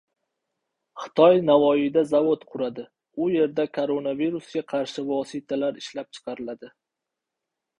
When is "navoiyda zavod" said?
1.49-2.47